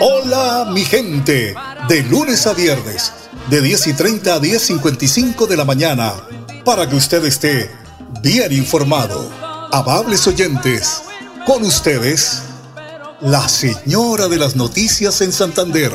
[0.00, 1.52] Hola mi gente,
[1.88, 3.12] de lunes a viernes,
[3.50, 6.12] de 10 y 30 a 10.55 de la mañana,
[6.64, 7.68] para que usted esté
[8.22, 9.28] bien informado.
[9.72, 11.02] Amables oyentes,
[11.44, 12.44] con ustedes,
[13.20, 15.90] la señora de las noticias en Santander,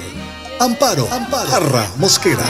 [0.60, 2.44] Amparo, Amparo Mosquera.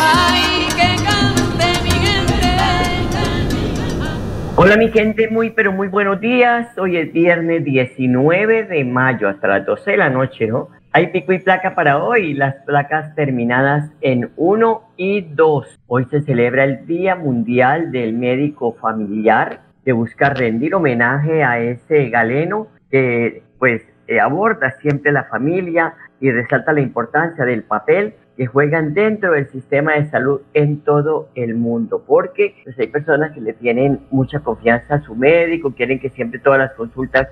[4.55, 6.75] Hola mi gente, muy pero muy buenos días.
[6.80, 10.79] Hoy es viernes 19 de mayo hasta las 12 de la noche, ¿no?
[10.92, 15.80] Hay pico y placa para hoy, las placas terminadas en 1 y 2.
[15.86, 22.10] Hoy se celebra el Día Mundial del Médico Familiar, que busca rendir homenaje a ese
[22.10, 28.47] galeno que pues eh, aborda siempre la familia y resalta la importancia del papel que
[28.47, 33.42] juegan dentro del sistema de salud en todo el mundo, porque pues, hay personas que
[33.42, 37.28] le tienen mucha confianza a su médico, quieren que siempre todas las consultas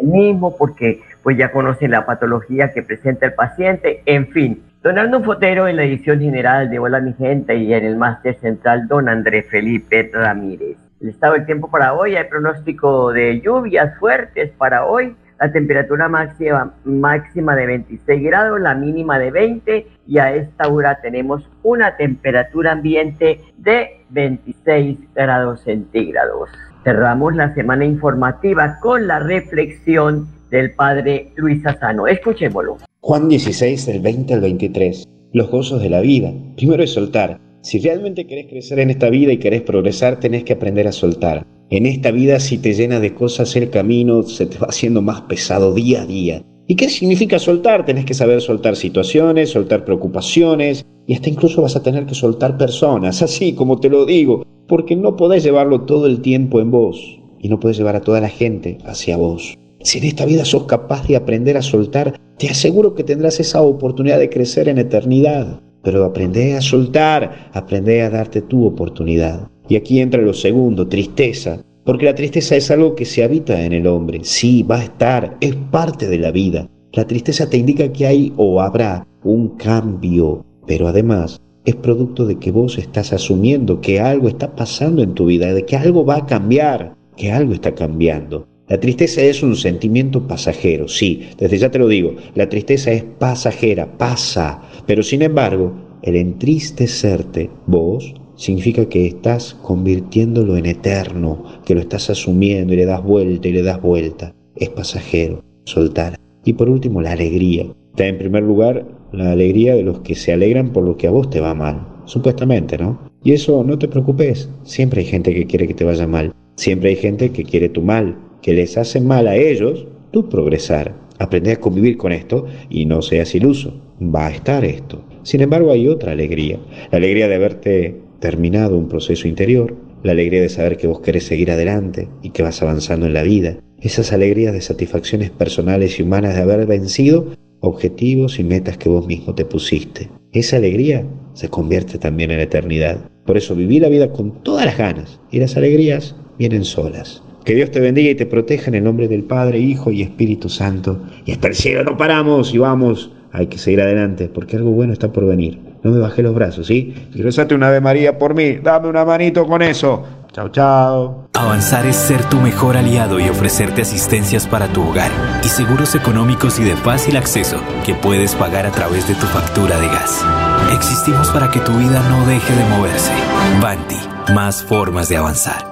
[0.00, 4.62] el mismo porque pues ya conocen la patología que presenta el paciente, en fin.
[4.82, 8.34] Don Arno Fotero en la edición general de Hola mi gente y en el máster
[8.40, 10.76] central Don André Felipe Ramírez.
[11.00, 16.08] El estado del tiempo para hoy, hay pronóstico de lluvias fuertes para hoy, la temperatura
[16.08, 21.96] máxima, máxima de 26 grados, la mínima de 20 y a esta hora tenemos una
[21.96, 26.50] temperatura ambiente de 26 grados centígrados.
[26.84, 32.08] Cerramos la semana informativa con la reflexión del padre Luis Asano.
[32.08, 32.78] Escuchémoslo.
[33.00, 35.04] Juan 16, del 20 al 23.
[35.32, 36.32] Los gozos de la vida.
[36.56, 37.38] Primero es soltar.
[37.62, 41.46] Si realmente querés crecer en esta vida y querés progresar, tenés que aprender a soltar.
[41.70, 45.22] En esta vida, si te llena de cosas el camino, se te va haciendo más
[45.22, 46.42] pesado día a día.
[46.66, 47.86] ¿Y qué significa soltar?
[47.86, 52.56] Tenés que saber soltar situaciones, soltar preocupaciones y hasta incluso vas a tener que soltar
[52.56, 57.20] personas, así como te lo digo porque no podés llevarlo todo el tiempo en vos
[57.40, 59.54] y no podés llevar a toda la gente hacia vos.
[59.82, 63.60] Si en esta vida sos capaz de aprender a soltar, te aseguro que tendrás esa
[63.60, 65.60] oportunidad de crecer en eternidad.
[65.82, 69.48] Pero aprende a soltar, aprende a darte tu oportunidad.
[69.68, 71.60] Y aquí entra lo segundo, tristeza.
[71.84, 74.20] Porque la tristeza es algo que se habita en el hombre.
[74.22, 76.68] Sí, va a estar, es parte de la vida.
[76.92, 82.38] La tristeza te indica que hay o habrá un cambio, pero además es producto de
[82.38, 86.16] que vos estás asumiendo que algo está pasando en tu vida, de que algo va
[86.16, 88.46] a cambiar, que algo está cambiando.
[88.68, 93.04] La tristeza es un sentimiento pasajero, sí, desde ya te lo digo, la tristeza es
[93.18, 101.74] pasajera, pasa, pero sin embargo, el entristecerte vos significa que estás convirtiéndolo en eterno, que
[101.74, 104.34] lo estás asumiendo y le das vuelta y le das vuelta.
[104.56, 106.18] Es pasajero, soltar.
[106.44, 107.66] Y por último, la alegría.
[107.90, 111.10] Está en primer lugar la alegría de los que se alegran por lo que a
[111.10, 112.98] vos te va mal, supuestamente, ¿no?
[113.22, 116.90] Y eso no te preocupes, siempre hay gente que quiere que te vaya mal, siempre
[116.90, 120.94] hay gente que quiere tu mal, que les hace mal a ellos tú progresar.
[121.18, 125.04] Aprende a convivir con esto y no seas iluso, va a estar esto.
[125.22, 126.58] Sin embargo, hay otra alegría,
[126.90, 131.24] la alegría de haberte terminado un proceso interior, la alegría de saber que vos querés
[131.24, 136.02] seguir adelante y que vas avanzando en la vida, esas alegrías de satisfacciones personales y
[136.02, 137.26] humanas de haber vencido
[137.62, 140.10] objetivos y metas que vos mismo te pusiste.
[140.32, 142.98] Esa alegría se convierte también en eternidad.
[143.24, 147.22] Por eso viví la vida con todas las ganas y las alegrías vienen solas.
[147.44, 150.48] Que Dios te bendiga y te proteja en el nombre del Padre, Hijo y Espíritu
[150.48, 151.00] Santo.
[151.24, 153.10] Y hasta el cielo no paramos y vamos.
[153.32, 155.58] Hay que seguir adelante porque algo bueno está por venir.
[155.82, 156.94] No me bajé los brazos, ¿sí?
[157.12, 160.04] Si rezate una Ave María por mí, dame una manito con eso.
[160.32, 161.28] Chao, chao.
[161.34, 165.10] Avanzar es ser tu mejor aliado y ofrecerte asistencias para tu hogar
[165.44, 169.78] y seguros económicos y de fácil acceso que puedes pagar a través de tu factura
[169.78, 170.24] de gas.
[170.72, 173.12] Existimos para que tu vida no deje de moverse.
[173.60, 173.98] Banti,
[174.32, 175.70] más formas de avanzar.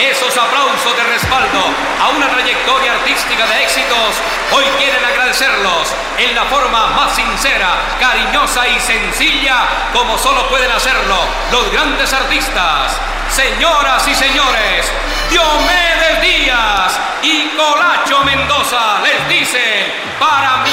[0.00, 1.60] esos aplausos de respaldo
[2.00, 8.66] a una trayectoria artística de éxitos, hoy quieren agradecerlos en la forma más sincera, cariñosa
[8.68, 11.16] y sencilla como solo pueden hacerlo
[11.52, 12.98] los grandes artistas.
[13.28, 14.90] Señoras y señores,
[15.30, 20.69] Diomedes Díaz y Colacho Mendoza les dicen para mi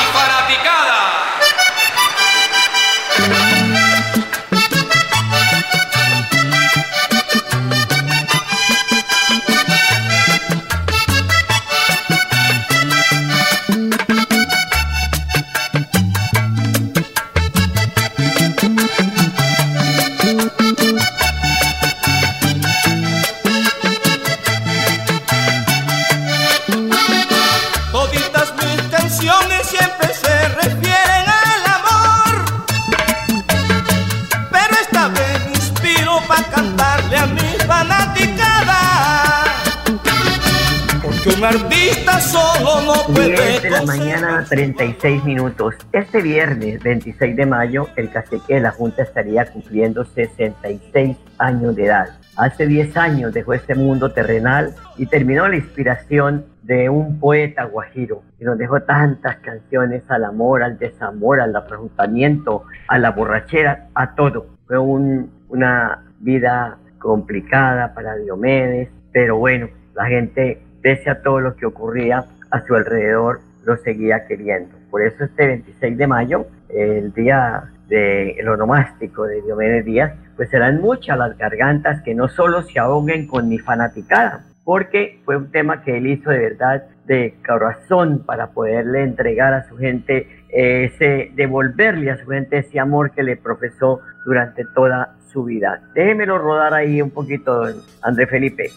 [41.38, 43.36] un artista solo no puede.
[43.36, 45.76] 10 de la mañana, 36 minutos.
[45.92, 51.86] Este viernes 26 de mayo, el cacique de la Junta estaría cumpliendo 66 años de
[51.86, 52.08] edad.
[52.38, 58.24] Hace 10 años dejó este mundo terrenal y terminó la inspiración de un poeta guajiro
[58.40, 64.16] y nos dejó tantas canciones al amor, al desamor, al afrontamiento, a la borrachera, a
[64.16, 64.48] todo.
[64.68, 71.66] Fue una vida complicada para Diomedes, pero bueno, la gente pese a todo lo que
[71.66, 74.74] ocurría a su alrededor, lo seguía queriendo.
[74.90, 80.80] Por eso este 26 de mayo, el día del onomástico de Diomedes Díaz, pues serán
[80.80, 85.84] muchas las gargantas que no solo se ahoguen con mi fanaticada, porque fue un tema
[85.84, 92.12] que él hizo de verdad de corazón para poderle entregar a su gente ese, devolverle
[92.12, 95.82] a su gente ese amor que le profesó durante toda su vida.
[95.94, 97.66] Déjemelo rodar ahí un poquito,
[98.02, 98.72] André Felipe.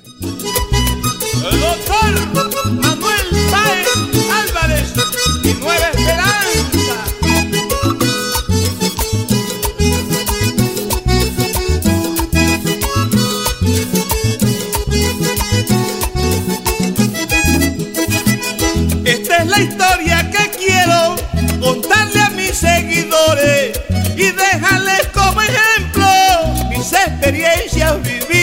[1.43, 3.89] El doctor Manuel Sáez
[4.31, 4.93] Álvarez
[5.43, 6.30] y Nueva Esperanza.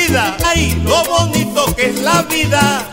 [0.08, 0.44] Vividas.
[0.46, 2.84] Ay, lo bonito que es la vida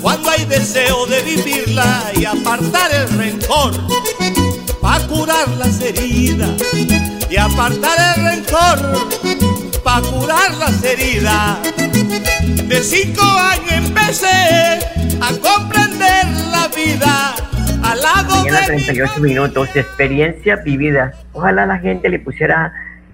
[0.00, 3.72] cuando hay deseo de vivirla y apartar el rencor,
[4.80, 6.50] pa' curar las heridas
[7.30, 9.08] y apartar el rencor,
[9.82, 11.58] pa' curar las heridas.
[12.68, 14.78] De cinco años empecé
[15.20, 17.34] a comprender la vida
[17.82, 21.14] al lado de 38 minutos de experiencias vividas.
[21.32, 22.72] Ojalá la gente le pusiera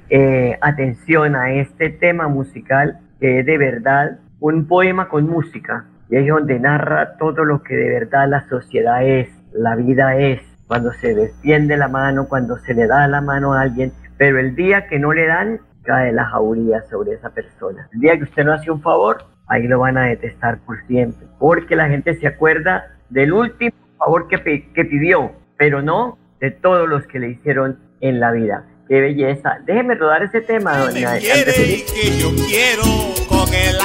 [0.08, 6.17] eh, atención a este tema musical que es de verdad un poema con música y
[6.17, 10.93] es donde narra todo lo que de verdad la sociedad es, la vida es, cuando
[10.93, 14.87] se defiende la mano, cuando se le da la mano a alguien, pero el día
[14.87, 17.88] que no le dan, cae la jauría sobre esa persona.
[17.93, 21.26] El día que usted no hace un favor, ahí lo van a detestar por siempre,
[21.38, 24.38] porque la gente se acuerda del último favor que
[24.84, 28.64] pidió, pero no de todos los que le hicieron en la vida.
[28.90, 29.60] ¡Qué belleza!
[29.66, 31.17] Déjeme rodar ese tema, doña.
[31.19, 32.82] Quiere que yo quiero
[33.29, 33.81] con el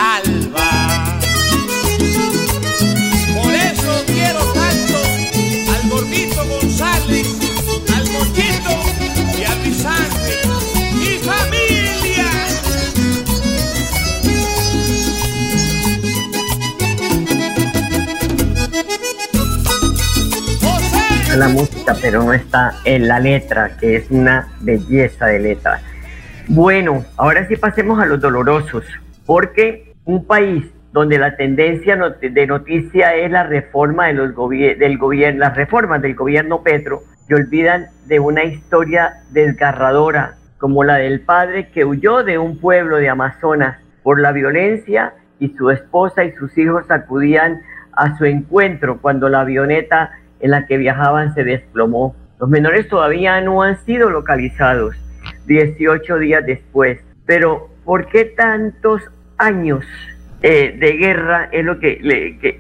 [21.38, 25.82] la música, pero no está en la letra, que es una belleza de letra.
[26.48, 28.86] Bueno, ahora sí pasemos a los dolorosos,
[29.26, 36.02] porque un país donde la tendencia de noticia es la reforma del gobierno, las reformas
[36.02, 42.24] del gobierno Petro, y olvidan de una historia desgarradora como la del padre que huyó
[42.24, 47.62] de un pueblo de Amazonas por la violencia y su esposa y sus hijos acudían
[47.92, 52.16] a su encuentro cuando la avioneta en la que viajaban se desplomó.
[52.40, 54.96] Los menores todavía no han sido localizados
[55.48, 57.00] 18 días después.
[57.26, 59.02] Pero ¿por qué tantos
[59.38, 59.86] años
[60.42, 61.50] eh, de guerra?
[61.52, 62.00] Es lo que,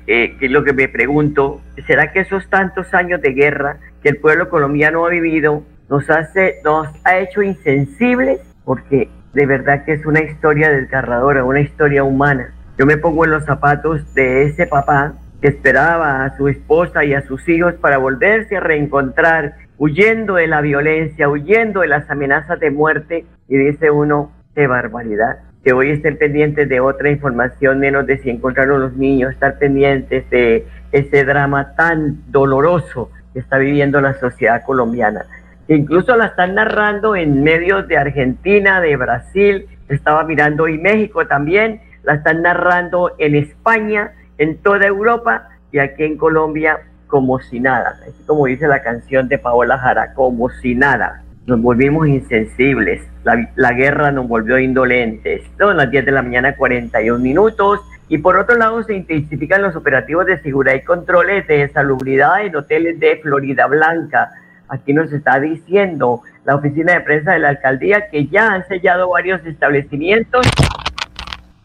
[0.07, 1.61] eh, que, lo que me pregunto.
[1.85, 6.55] ¿Será que esos tantos años de guerra que el pueblo colombiano ha vivido nos, hace,
[6.63, 8.39] nos ha hecho insensibles?
[8.63, 12.53] Porque de verdad que es una historia desgarradora, una historia humana.
[12.77, 15.13] Yo me pongo en los zapatos de ese papá
[15.47, 20.61] esperaba a su esposa y a sus hijos para volverse a reencontrar, huyendo de la
[20.61, 25.39] violencia, huyendo de las amenazas de muerte, y dice uno, qué barbaridad.
[25.63, 30.29] Que hoy estén pendientes de otra información, menos de si encontraron los niños, estar pendientes
[30.29, 35.25] de ese drama tan doloroso que está viviendo la sociedad colombiana.
[35.67, 41.81] Incluso la están narrando en medios de Argentina, de Brasil, estaba mirando y México también,
[42.03, 47.97] la están narrando en España, en toda Europa y aquí en Colombia como si nada.
[48.01, 51.21] Así como dice la canción de Paola Jara, como si nada.
[51.45, 55.43] Nos volvimos insensibles, la, la guerra nos volvió indolentes.
[55.59, 57.81] Son las 10 de la mañana, 41 minutos.
[58.07, 62.55] Y por otro lado, se intensifican los operativos de seguridad y controles de salubridad en
[62.55, 64.31] hoteles de Florida Blanca.
[64.67, 69.09] Aquí nos está diciendo la oficina de prensa de la alcaldía que ya han sellado
[69.09, 70.45] varios establecimientos.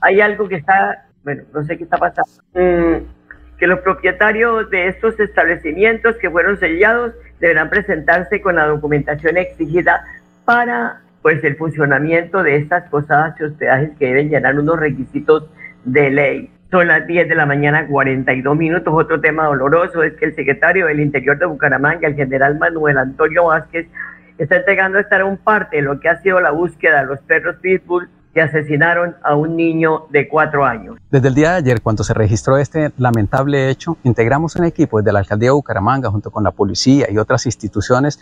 [0.00, 2.30] Hay algo que está, bueno, no sé qué está pasando.
[2.54, 3.04] Mm,
[3.58, 10.04] que los propietarios de estos establecimientos que fueron sellados deberán presentarse con la documentación exigida
[10.44, 15.50] para pues el funcionamiento de estas posadas y hospedajes que deben llenar unos requisitos
[15.84, 16.50] de ley.
[16.70, 18.94] Son las 10 de la mañana, 42 minutos.
[18.96, 23.46] Otro tema doloroso es que el secretario del Interior de Bucaramanga, el general Manuel Antonio
[23.46, 23.88] Vázquez,
[24.38, 27.56] está entregando esta un parte de lo que ha sido la búsqueda de los perros
[27.56, 30.96] Pitbull que asesinaron a un niño de cuatro años.
[31.10, 35.12] Desde el día de ayer, cuando se registró este lamentable hecho, integramos un equipo desde
[35.12, 38.20] la alcaldía de Bucaramanga junto con la policía y otras instituciones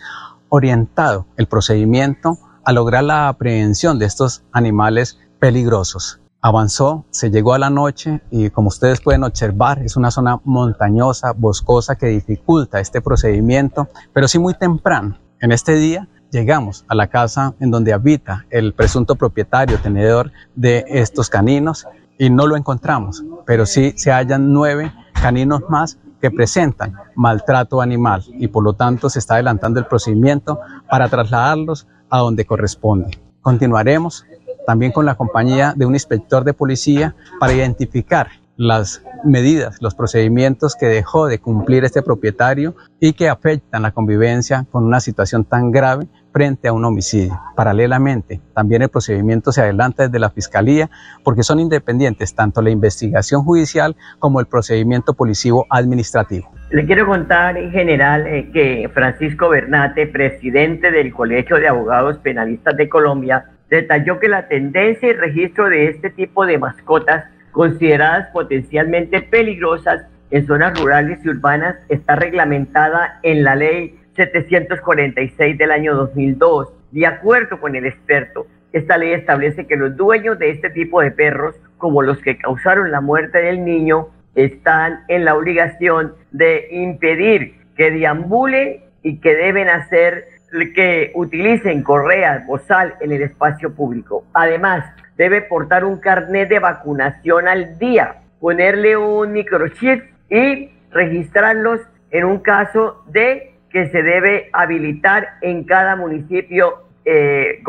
[0.49, 7.59] orientado el procedimiento a lograr la aprehensión de estos animales peligrosos avanzó, se llegó a
[7.59, 13.01] la noche y como ustedes pueden observar es una zona montañosa, boscosa que dificulta este
[13.01, 15.17] procedimiento, pero sí muy temprano.
[15.41, 20.85] En este día llegamos a la casa en donde habita el presunto propietario, tenedor de
[20.87, 26.93] estos caninos y no lo encontramos, pero sí se hallan nueve caninos más que presentan
[27.15, 30.59] maltrato animal y por lo tanto se está adelantando el procedimiento
[30.89, 33.17] para trasladarlos a donde corresponde.
[33.41, 34.25] Continuaremos
[34.67, 38.27] también con la compañía de un inspector de policía para identificar
[38.59, 44.65] las medidas, los procedimientos que dejó de cumplir este propietario y que afectan la convivencia
[44.69, 47.39] con una situación tan grave frente a un homicidio.
[47.55, 50.89] Paralelamente, también el procedimiento se adelanta desde la Fiscalía
[51.23, 56.51] porque son independientes tanto la investigación judicial como el procedimiento policivo administrativo.
[56.71, 62.75] Le quiero contar en general eh, que Francisco Bernate, presidente del Colegio de Abogados Penalistas
[62.75, 69.21] de Colombia, detalló que la tendencia y registro de este tipo de mascotas consideradas potencialmente
[69.21, 76.69] peligrosas en zonas rurales y urbanas está reglamentada en la ley 746 del año 2002.
[76.91, 81.11] De acuerdo con el experto, esta ley establece que los dueños de este tipo de
[81.11, 87.55] perros, como los que causaron la muerte del niño, están en la obligación de impedir
[87.75, 90.27] que deambulen y que deben hacer
[90.75, 94.25] que utilicen correas, bozal en el espacio público.
[94.33, 94.85] Además,
[95.17, 102.39] debe portar un carnet de vacunación al día, ponerle un microchip y registrarlos en un
[102.39, 107.61] caso de que se debe habilitar en cada municipio eh,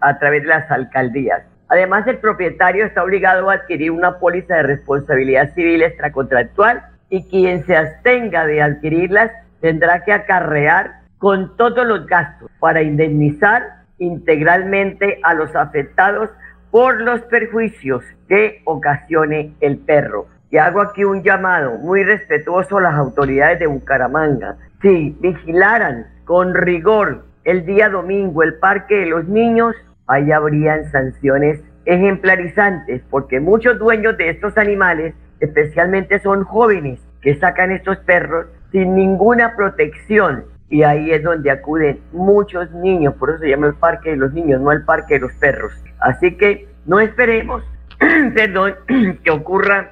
[0.00, 1.42] a través de las alcaldías.
[1.68, 7.64] Además, el propietario está obligado a adquirir una póliza de responsabilidad civil extracontractual y quien
[7.64, 15.34] se abstenga de adquirirlas tendrá que acarrear con todos los gastos para indemnizar integralmente a
[15.34, 16.30] los afectados
[16.70, 20.26] por los perjuicios que ocasione el perro.
[20.50, 24.56] Y hago aquí un llamado muy respetuoso a las autoridades de Bucaramanga.
[24.80, 31.60] Si vigilaran con rigor el día domingo el parque de los niños, ahí habrían sanciones
[31.84, 38.94] ejemplarizantes, porque muchos dueños de estos animales, especialmente son jóvenes, que sacan estos perros sin
[38.94, 44.10] ninguna protección y ahí es donde acuden muchos niños, por eso se llama el parque
[44.10, 45.72] de los niños, no el parque de los perros.
[45.98, 47.64] Así que no esperemos,
[48.34, 48.76] perdón,
[49.24, 49.90] que ocurra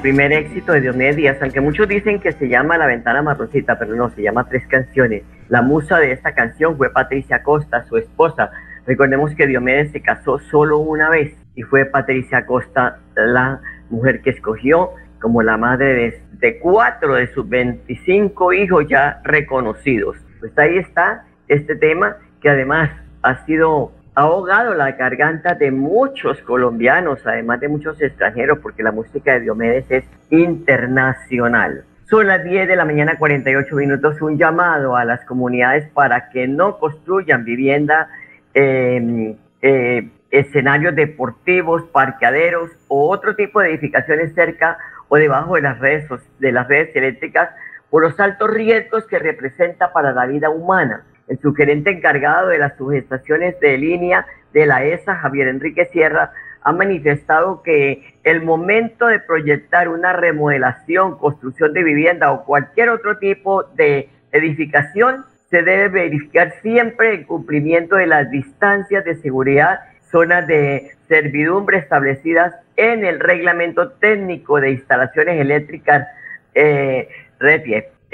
[0.04, 3.94] Primer éxito de Diomedes Díaz, aunque muchos dicen que se llama La Ventana Marroncita, pero
[3.96, 5.22] no, se llama Tres Canciones.
[5.48, 8.50] La musa de esta canción fue Patricia Costa, su esposa.
[8.86, 14.30] Recordemos que Diomedes se casó solo una vez y fue Patricia Costa la mujer que
[14.30, 20.16] escogió como la madre de, de cuatro de sus 25 hijos ya reconocidos.
[20.40, 22.90] Pues ahí está este tema que además
[23.22, 28.92] ha sido ha ahogado la garganta de muchos colombianos, además de muchos extranjeros, porque la
[28.92, 31.84] música de Diomedes es internacional.
[32.08, 36.46] Son las 10 de la mañana 48 minutos, un llamado a las comunidades para que
[36.46, 38.08] no construyan vivienda,
[38.52, 45.78] em, eh, escenarios deportivos, parqueaderos o otro tipo de edificaciones cerca o debajo de las
[45.80, 47.50] redes, de las redes eléctricas
[47.90, 52.76] por los altos riesgos que representa para la vida humana el sugerente encargado de las
[52.76, 56.32] subestaciones de línea de la ESA, Javier Enrique Sierra,
[56.62, 63.18] ha manifestado que el momento de proyectar una remodelación, construcción de vivienda o cualquier otro
[63.18, 70.46] tipo de edificación se debe verificar siempre el cumplimiento de las distancias de seguridad, zonas
[70.46, 76.08] de servidumbre establecidas en el reglamento técnico de instalaciones eléctricas
[76.54, 77.08] eh.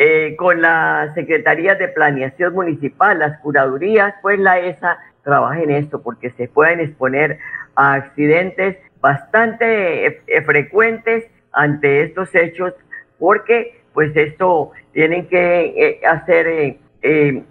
[0.02, 6.00] Eh, con la Secretaría de Planeación Municipal, las curadurías, pues la ESA trabaja en esto
[6.00, 7.38] porque se pueden exponer
[7.74, 12.72] a accidentes bastante eh, eh, frecuentes ante estos hechos
[13.18, 16.78] porque pues esto tienen que hacer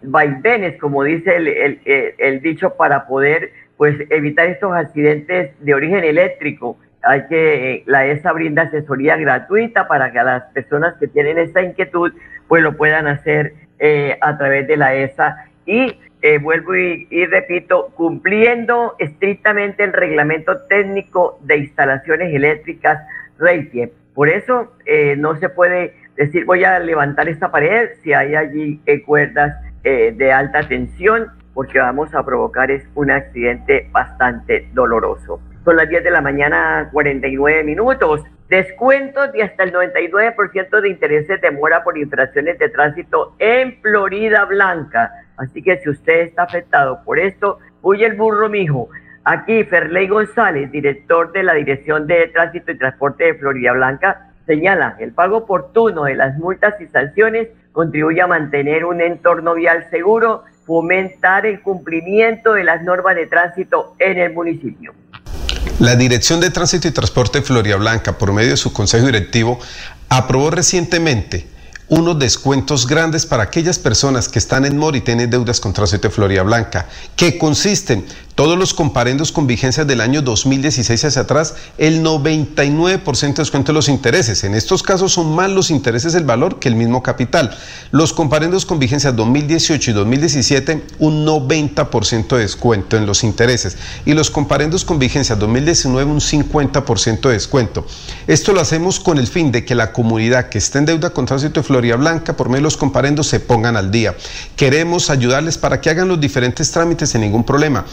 [0.01, 6.79] vaivenes, como dice el, el, dicho, para poder pues evitar estos accidentes de origen eléctrico.
[7.03, 11.61] Hay que, la ESA brinda asesoría gratuita para que a las personas que tienen esta
[11.61, 12.11] inquietud
[12.49, 17.91] pues lo puedan hacer eh, a través de la ESA y eh, vuelvo y, repito,
[17.95, 22.99] cumpliendo estrictamente el reglamento técnico de instalaciones eléctricas
[23.37, 23.87] Reiki.
[24.13, 28.81] Por eso eh, no se puede decir voy a levantar esta pared si hay allí
[29.05, 35.39] cuerdas de alta tensión porque vamos a provocar es un accidente bastante doloroso.
[35.63, 38.25] Son las 10 de la mañana, 49 minutos.
[38.49, 44.45] Descuentos de hasta el 99% de intereses de mora por infracciones de tránsito en Florida
[44.45, 45.11] Blanca.
[45.37, 48.89] Así que si usted está afectado por esto, huye el burro, mijo.
[49.23, 54.95] Aquí Ferley González, director de la Dirección de Tránsito y Transporte de Florida Blanca, señala,
[54.99, 60.43] el pago oportuno de las multas y sanciones contribuye a mantener un entorno vial seguro,
[60.65, 64.91] fomentar el cumplimiento de las normas de tránsito en el municipio.
[65.79, 69.61] La Dirección de Tránsito y Transporte de Floria Blanca, por medio de su Consejo Directivo,
[70.09, 71.47] aprobó recientemente
[71.87, 76.09] unos descuentos grandes para aquellas personas que están en MOR y tienen deudas con Tránsito
[76.09, 78.05] de Floria Blanca, que consisten
[78.39, 83.75] Todos los comparendos con vigencias del año 2016 hacia atrás, el 99% de descuento de
[83.75, 84.45] los intereses.
[84.45, 87.53] En estos casos son más los intereses el valor que el mismo capital.
[87.91, 93.77] Los comparendos con vigencias 2018 y 2017, un 90% de descuento en los intereses.
[94.05, 97.85] Y los comparendos con vigencias 2019, un 50% de descuento.
[98.25, 101.25] Esto lo hacemos con el fin de que la comunidad que está en deuda con
[101.25, 104.15] tránsito de Florida Blanca, por medio de los comparendos, se pongan al día.
[104.55, 107.83] Queremos ayudarles para que hagan los diferentes trámites sin ningún problema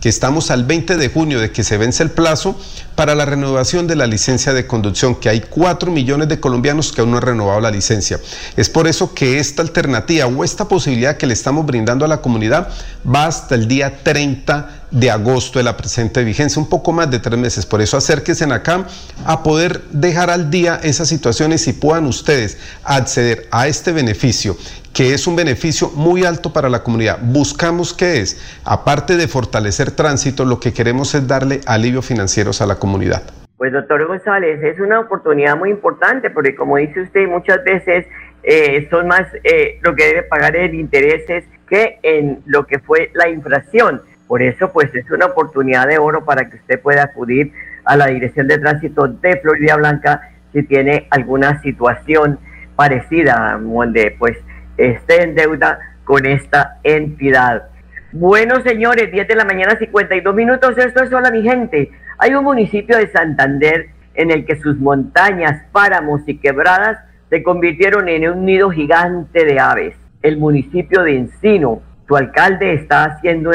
[0.00, 2.58] que estamos al 20 de junio de que se vence el plazo
[2.94, 7.00] para la renovación de la licencia de conducción, que hay 4 millones de colombianos que
[7.00, 8.18] aún no han renovado la licencia.
[8.56, 12.22] Es por eso que esta alternativa o esta posibilidad que le estamos brindando a la
[12.22, 12.68] comunidad
[13.06, 17.18] va hasta el día 30 de agosto de la presente vigencia, un poco más de
[17.20, 17.64] tres meses.
[17.64, 18.86] Por eso acérquense acá
[19.24, 24.56] a poder dejar al día esas situaciones y puedan ustedes acceder a este beneficio
[24.94, 27.18] que es un beneficio muy alto para la comunidad.
[27.22, 32.66] Buscamos que es, aparte de fortalecer tránsito, lo que queremos es darle alivio financieros a
[32.66, 33.22] la comunidad.
[33.56, 38.06] Pues doctor González, es una oportunidad muy importante porque como dice usted, muchas veces
[38.42, 43.10] eh, son más eh, lo que debe pagar en intereses que en lo que fue
[43.14, 44.02] la inflación.
[44.26, 47.52] Por eso, pues es una oportunidad de oro para que usted pueda acudir
[47.84, 52.38] a la Dirección de Tránsito de Florida Blanca si tiene alguna situación
[52.76, 54.36] parecida, donde pues
[54.80, 57.64] esté en deuda con esta entidad.
[58.12, 60.76] Bueno, señores, 10 de la mañana, 52 minutos.
[60.78, 61.92] Esto es Hola, mi gente.
[62.18, 68.08] Hay un municipio de Santander en el que sus montañas, páramos y quebradas se convirtieron
[68.08, 69.94] en un nido gigante de aves.
[70.22, 73.50] El municipio de Encino, su alcalde está haciendo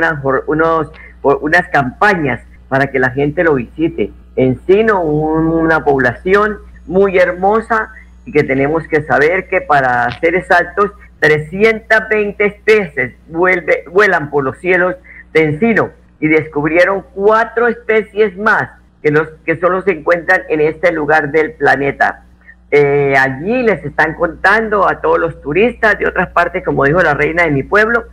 [0.48, 0.90] unas,
[1.22, 4.12] unas campañas para que la gente lo visite.
[4.38, 6.58] Encino, una población
[6.88, 7.90] muy hermosa
[8.26, 14.95] y que tenemos que saber que para ser exactos 320 especies vuelan por los cielos
[15.34, 18.69] de Encino y descubrieron cuatro especies más
[19.01, 22.23] que, los, que solo se encuentran en este lugar del planeta.
[22.71, 27.13] Eh, allí les están contando a todos los turistas de otras partes, como dijo la
[27.13, 28.06] reina de mi pueblo,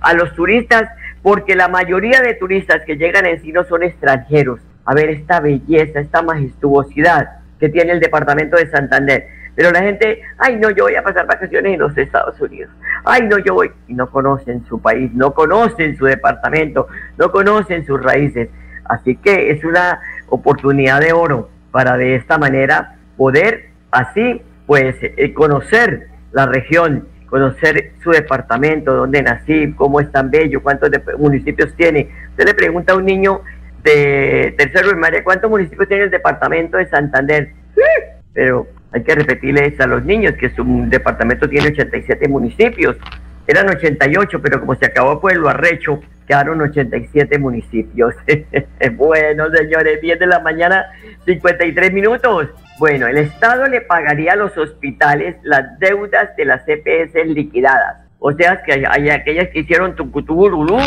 [0.00, 0.88] a los turistas,
[1.22, 6.00] porque la mayoría de turistas que llegan a Encino son extranjeros, a ver esta belleza,
[6.00, 9.28] esta majestuosidad que tiene el departamento de Santander.
[9.58, 12.70] Pero la gente, ay no, yo voy a pasar vacaciones en los Estados Unidos.
[13.04, 13.72] Ay no, yo voy.
[13.88, 18.50] Y no conocen su país, no conocen su departamento, no conocen sus raíces.
[18.84, 25.34] Así que es una oportunidad de oro para de esta manera poder así pues eh,
[25.34, 32.08] conocer la región, conocer su departamento, dónde nací, cómo es tan bello, cuántos municipios tiene.
[32.30, 33.42] Usted le pregunta a un niño
[33.82, 37.54] de tercero de María, ¿cuántos municipios tiene el departamento de Santander?
[38.32, 42.96] Pero hay que repetirles a los niños que su departamento tiene 87 municipios.
[43.46, 48.14] Eran 88, pero como se acabó Pueblo Arrecho, quedaron 87 municipios.
[48.96, 50.86] bueno, señores, 10 de la mañana,
[51.24, 52.48] 53 minutos.
[52.78, 58.06] Bueno, el Estado le pagaría a los hospitales las deudas de las CPS liquidadas.
[58.20, 60.78] O sea, que hay, aquellas que hicieron tucutuburulú,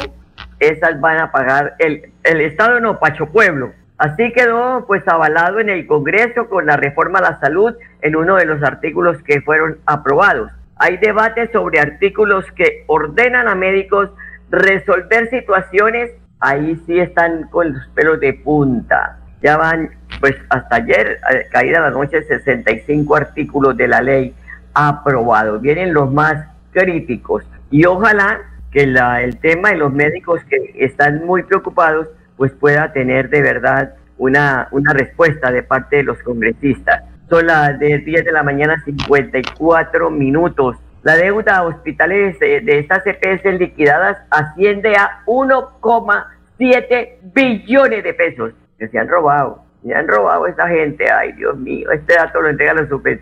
[0.59, 5.69] esas van a pagar el, el Estado, no, Pacho Pueblo Así quedó pues avalado en
[5.69, 9.77] el Congreso con la reforma a la salud en uno de los artículos que fueron
[9.85, 10.51] aprobados.
[10.77, 14.09] Hay debates sobre artículos que ordenan a médicos
[14.49, 16.09] resolver situaciones,
[16.39, 19.19] ahí sí están con los pelos de punta.
[19.43, 24.33] Ya van, pues hasta ayer, eh, caída la noche, 65 artículos de la ley
[24.73, 25.61] aprobados.
[25.61, 28.39] Vienen los más críticos y ojalá
[28.71, 32.07] que el tema de los médicos que están muy preocupados
[32.41, 37.03] pues pueda tener de verdad una, una respuesta de parte de los congresistas.
[37.29, 40.75] Son las de 10 de la mañana, 54 minutos.
[41.03, 48.53] La deuda hospitales de, de estas CPS e liquidadas asciende a 1,7 billones de pesos
[48.79, 49.63] que se han robado.
[49.83, 51.11] Se han robado esta gente.
[51.11, 52.73] Ay, Dios mío, este dato lo entrega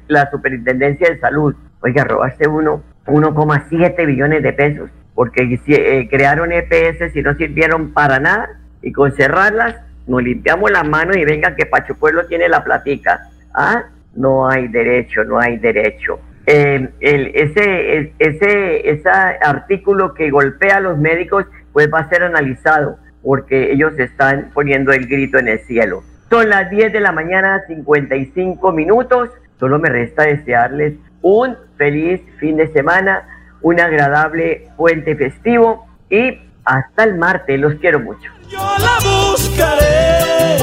[0.08, 1.54] la, Superintendencia de Salud.
[1.82, 8.59] Oiga, robarse 1,7 billones de pesos porque eh, crearon EPS y no sirvieron para nada
[8.82, 9.76] y con cerrarlas
[10.08, 13.30] nos limpiamos las manos y venga que Pacho Pueblo tiene la platica.
[13.54, 13.84] Ah,
[14.16, 16.20] no hay derecho, no hay derecho.
[16.46, 22.98] Eh, ese, ese, ese artículo que golpea a los médicos pues va a ser analizado
[23.22, 26.04] porque ellos están poniendo el grito en el cielo.
[26.30, 29.30] Son las 10 de la mañana, 55 minutos.
[29.60, 33.28] Solo me resta desearles un feliz fin de semana,
[33.62, 37.60] un agradable puente festivo y hasta el martes.
[37.60, 38.39] Los quiero mucho.
[38.52, 40.58] Yo la buscaré.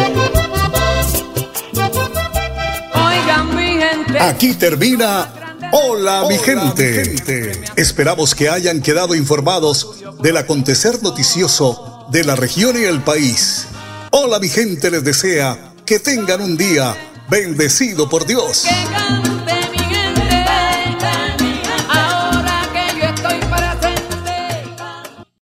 [2.95, 4.19] Oigan, mi gente.
[4.19, 5.33] Aquí termina.
[5.73, 6.91] Hola, mi, gente.
[6.91, 7.65] mi gente.
[7.77, 13.67] Esperamos que hayan quedado informados del acontecer noticioso de la región y el país.
[14.11, 16.97] Hola mi gente les desea que tengan un día
[17.29, 18.65] bendecido por Dios.